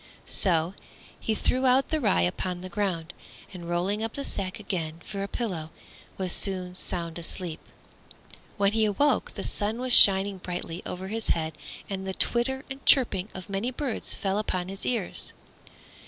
So 0.25 0.73
he 1.19 1.35
threw 1.35 1.67
out 1.67 1.89
the 1.89 2.01
rye 2.01 2.21
upon 2.21 2.61
the 2.61 2.69
ground, 2.69 3.13
and 3.53 3.69
rolling 3.69 4.01
up 4.01 4.13
the 4.13 4.23
sack 4.23 4.59
again 4.59 4.99
for 5.05 5.21
a 5.21 5.27
pillow, 5.27 5.69
was 6.17 6.31
soon 6.31 6.75
sound 6.75 7.19
asleep. 7.19 7.59
When 8.57 8.71
he 8.71 8.85
awoke 8.85 9.35
the 9.35 9.43
sun 9.43 9.79
was 9.79 9.93
shining 9.93 10.39
brightly 10.39 10.81
over 10.87 11.09
his 11.09 11.27
head 11.27 11.55
and 11.87 12.07
the 12.07 12.15
twitter 12.15 12.65
and 12.67 12.83
chirping 12.83 13.29
of 13.35 13.47
many 13.47 13.69
birds 13.69 14.15
fell 14.15 14.39
upon 14.39 14.69
his 14.69 14.87
ears. 14.87 15.33